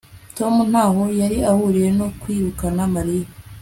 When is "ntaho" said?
0.71-1.03